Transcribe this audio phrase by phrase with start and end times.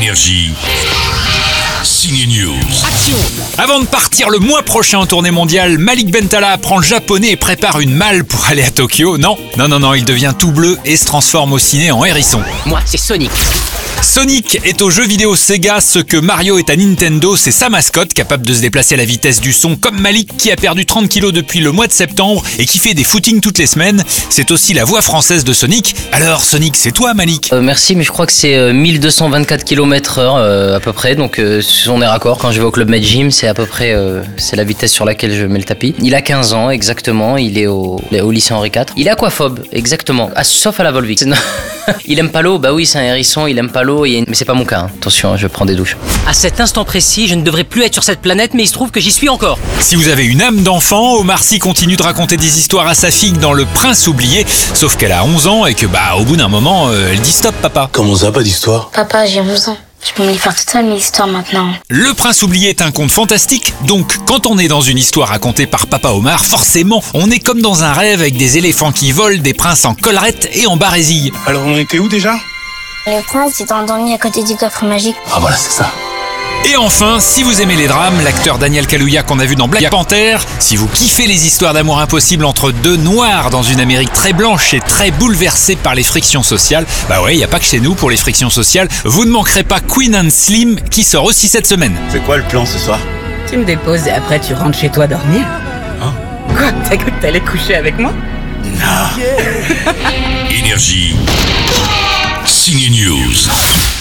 [0.00, 0.54] Énergie.
[1.84, 2.54] Signe News.
[3.58, 7.36] Avant de partir le mois prochain en tournée mondiale, Malik Bentala apprend le japonais et
[7.36, 9.18] prépare une malle pour aller à Tokyo.
[9.18, 12.40] Non, non, non, non, il devient tout bleu et se transforme au ciné en hérisson.
[12.64, 13.30] Moi, c'est Sonic.
[14.02, 18.12] Sonic est au jeu vidéo Sega ce que Mario est à Nintendo, c'est sa mascotte
[18.14, 21.08] capable de se déplacer à la vitesse du son comme Malik qui a perdu 30
[21.08, 24.02] kilos depuis le mois de septembre et qui fait des footings toutes les semaines.
[24.30, 25.94] C'est aussi la voix française de Sonic.
[26.12, 27.50] Alors Sonic, c'est toi Malik?
[27.52, 31.14] Euh, merci, mais je crois que c'est euh, 1224 km heure euh, à peu près,
[31.14, 32.38] donc euh, on est raccord.
[32.38, 34.92] Quand je vais au club Med Gym, c'est à peu près euh, c'est la vitesse
[34.92, 35.94] sur laquelle je mets le tapis.
[36.02, 38.86] Il a 15 ans exactement, il est au, il est au lycée Henri IV.
[38.96, 41.22] Il est aquaphobe, exactement, Ah, sauf à la Volvic.
[42.06, 44.44] Il aime pas l'eau, bah oui, c'est un hérisson, il aime pas l'eau, mais c'est
[44.44, 44.80] pas mon cas.
[44.80, 44.90] hein.
[45.00, 45.96] Attention, hein, je prends des douches.
[46.26, 48.72] À cet instant précis, je ne devrais plus être sur cette planète, mais il se
[48.72, 49.58] trouve que j'y suis encore.
[49.80, 53.10] Si vous avez une âme d'enfant, Omar Sy continue de raconter des histoires à sa
[53.10, 56.36] fille dans Le Prince oublié, sauf qu'elle a 11 ans et que bah au bout
[56.36, 57.88] d'un moment, euh, elle dit stop papa.
[57.92, 59.76] Comment ça, pas d'histoire Papa, j'ai 11 ans.
[60.02, 61.74] Je peux me faire toute seule mes histoires maintenant.
[61.90, 65.66] Le Prince oublié est un conte fantastique, donc quand on est dans une histoire racontée
[65.66, 69.42] par Papa Omar, forcément, on est comme dans un rêve avec des éléphants qui volent,
[69.42, 71.32] des princes en collerette et en barésie.
[71.46, 72.34] Alors on était où déjà?
[73.06, 75.16] Le prince s'est endormi à côté du coffre magique.
[75.34, 75.90] Ah voilà, c'est ça.
[76.68, 79.90] Et enfin, si vous aimez les drames, l'acteur Daniel Kaluuya qu'on a vu dans Black
[79.90, 84.32] Panther, si vous kiffez les histoires d'amour impossibles entre deux noirs dans une Amérique très
[84.32, 87.64] blanche et très bouleversée par les frictions sociales, bah ouais, il y a pas que
[87.64, 91.24] chez nous pour les frictions sociales, vous ne manquerez pas Queen and Slim qui sort
[91.24, 91.96] aussi cette semaine.
[92.10, 92.98] C'est quoi le plan ce soir?
[93.50, 95.42] Tu me déposes et après tu rentres chez toi dormir.
[96.02, 96.12] Hein?
[96.56, 96.70] Quoi?
[96.88, 98.12] T'as cru que t'allais coucher avec moi?
[100.50, 101.16] Énergie.
[102.44, 103.99] Signe News.